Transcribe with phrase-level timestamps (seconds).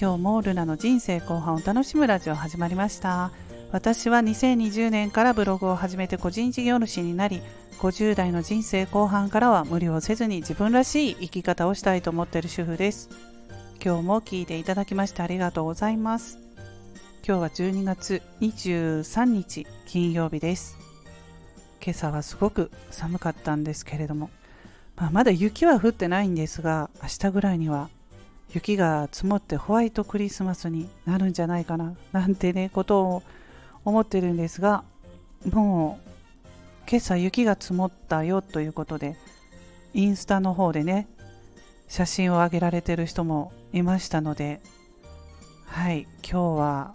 [0.00, 3.32] 今日もルナの人生後半を楽しむラジオ始まりました。
[3.70, 7.42] 私は2020年からブログを始めて個人事業主になり
[7.80, 13.10] 50代の人生後半からは無理をせずに自分らしい生き方をしたいと思っている主婦です。
[13.84, 16.38] 今日も聞いていただきましてありがとうございます。
[17.22, 20.78] 今日は12月23日金曜日です。
[21.84, 24.30] 今朝はすごく寒かったんですけれども、
[24.96, 27.90] まあ、まだ雪は降ってないんですが明日ぐらいには
[28.52, 33.22] 雪が積もってホワイトクリスマスになるんじゃないかななんてねことを
[33.84, 34.84] 思ってるんですが
[35.50, 36.10] もう
[36.88, 39.16] 今朝雪が積もったよということで
[39.94, 41.08] インスタの方でね
[41.88, 44.60] 写真を上げられてる人もいましたので
[45.66, 46.94] はい今日は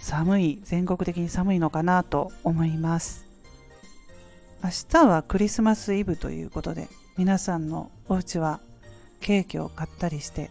[0.00, 3.26] 寒い全国的に寒いのかなと思います。
[4.62, 8.60] 明日はクリスマスイブということで皆さんのお家は
[9.20, 10.50] ケーキを買ったりして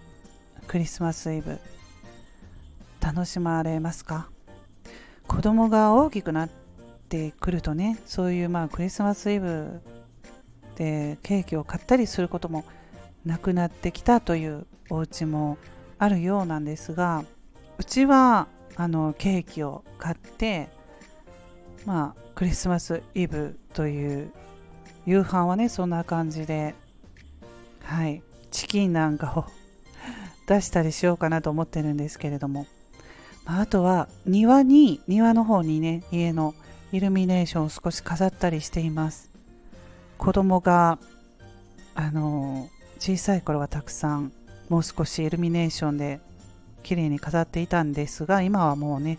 [0.67, 1.59] クリスマスイブ
[3.01, 4.29] 楽しまれますか？
[5.27, 6.49] 子供が大きくなっ
[7.09, 9.81] てくるとねそういうまあクリスマスイブ
[10.75, 12.65] でケーキを買ったりすることも
[13.25, 15.57] なくなってきたというお家も
[15.97, 17.23] あるようなんですが
[17.77, 20.69] うちはあのケーキを買って
[21.85, 24.31] まあクリスマスイブという
[25.05, 26.75] 夕飯はねそんな感じで
[27.83, 28.21] はい。
[28.51, 29.45] チキンなんかを
[30.47, 32.67] 出したりしようかなと思ってるんですけれども、
[33.45, 36.53] まあ、あとは庭に庭の方にね家の
[36.91, 39.29] イルミネーションを少し飾ったりしています。
[40.17, 40.97] 子供が
[41.93, 44.31] あの小さい頃はたくさん
[44.69, 46.19] もう少しイルミネーションで
[46.83, 49.17] 綺麗に飾っていたんですが今はもうね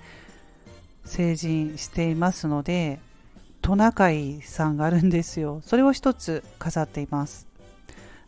[1.05, 2.99] 成人していますので
[3.63, 5.61] トナカイさんがあるんですよ。
[5.65, 7.46] それを一つ飾っています。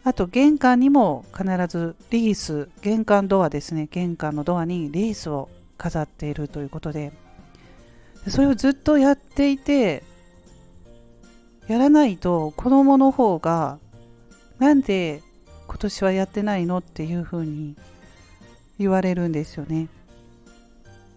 [0.04, 7.12] あと玄関にも必ずリース、玄関ドアですね、玄関のドアにリースを飾っているということで、
[8.28, 10.02] それをずっとやっていて、
[11.66, 13.78] やらないと子供の方が、
[14.58, 15.22] なんで
[15.66, 17.76] 今年はやってないのっていうふうに
[18.78, 19.88] 言われるんですよね。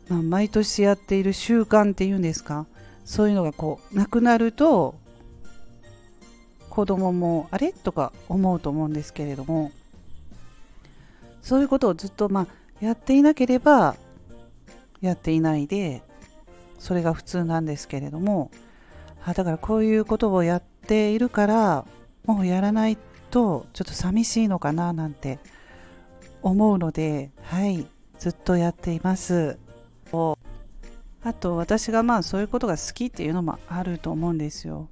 [0.10, 2.66] まあ、毎年やっている習慣っていうんですか、
[3.06, 4.96] そういうのがこう、なくなると、
[6.72, 7.72] 子供もあれ？
[7.72, 9.72] とか思うと思うんですけれども。
[11.44, 12.48] そういうことをずっとまあ
[12.84, 13.96] やっていなければ
[15.02, 16.02] やっていないで
[16.80, 18.50] それが普通なんですけれども。
[19.24, 21.86] あだからこういうことをやっているから
[22.26, 22.98] もうやらない
[23.30, 25.38] とちょっと寂しいのかななんて
[26.42, 27.86] 思うのではい
[28.18, 29.60] ずっとやっています。
[31.24, 34.90] あと私がまあそういうことが好きっていうのもあると思うんですよ。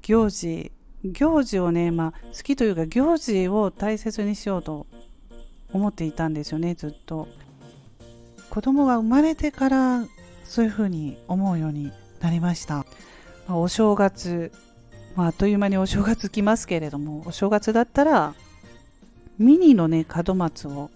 [0.00, 0.72] 行事
[1.04, 4.86] 行事をね、まあ、好きというか行事を大切にしようと
[5.72, 7.28] 思っていたんですよねずっと。
[8.50, 10.06] 子供が生まれてから
[10.44, 12.86] そういうふうに思うようになりました、
[13.46, 14.50] まあ、お正月、
[15.14, 18.34] まあ、あっという間にお正月来ますけれどもお正月だったら
[19.38, 20.90] ミニのね門松を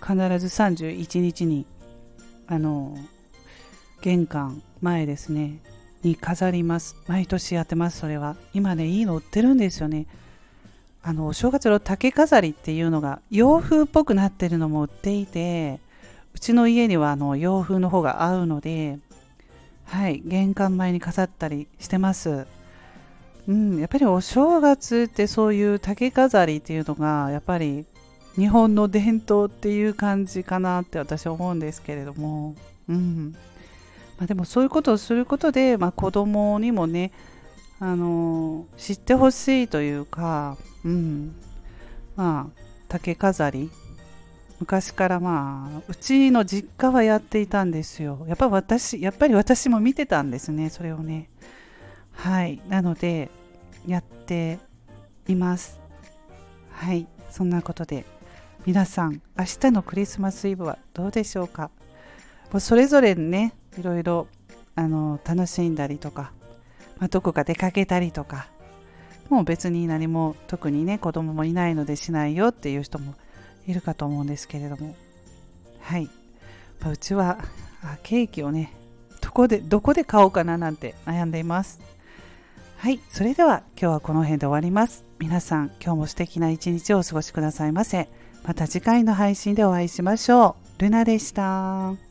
[0.00, 1.64] 必ず31日に
[2.48, 2.96] あの
[4.02, 5.60] 玄関前ですね
[6.02, 6.96] に飾ります。
[7.06, 8.36] 毎年やってます、それは。
[8.54, 10.06] 今ね、いいの売ってるんですよね。
[11.02, 15.80] あの、お正月の竹飾りっていうのが洋風っぽくなってるのも売っていて、
[16.34, 18.98] うちの家にはあの洋風の方が合うので、
[19.84, 22.46] はい、玄関前に飾ったりしてます。
[23.48, 27.86] うん、やっぱりお正月ってそういう竹飾りっていうのが、やっぱり
[28.36, 32.54] 日本の伝統っていう感じかなって私は思うんですけれども、
[32.88, 33.34] うん。
[34.20, 37.10] まあ、でもそういうことをすることで、まあ、子供にもね、
[37.80, 41.34] あのー、知ってほしいというか、うん、
[42.16, 43.70] まあ竹飾り。
[44.60, 48.26] 昔からまあうちの実家はやっていたんですよ。
[48.28, 51.30] やっぱ私やっぱり私も見てたんですねそれをね。
[52.12, 52.60] はい。
[52.68, 53.30] なので
[53.86, 54.58] やって
[55.28, 55.80] います。
[56.72, 57.06] はい。
[57.30, 58.04] そんなことで
[58.66, 61.70] 皆さん明日のクリスマスイブはどうでしょうか。
[62.52, 64.26] もうそれぞれねいろいろ
[64.74, 66.32] あの楽しんだりとか、
[66.98, 68.48] まあ、どこか出かけたりとか
[69.28, 73.14] もう別に何も特にね子供もいないのでしないよっていう人も
[73.66, 74.94] いるかと思うんですけれども。
[75.80, 76.10] はい、
[76.80, 77.38] まあ、うちは
[77.82, 78.74] あケーキをね
[79.20, 81.80] どこでどこで買おうかななんて悩んでいます。
[82.76, 82.98] はい。
[83.10, 85.04] それでは今日はこの辺で終わります。
[85.18, 88.08] 皆さん今日も素敵な一日をお過ごしくださいませ。
[88.42, 90.82] また次回の配信でお会いしましょう。
[90.82, 92.09] ルナでした。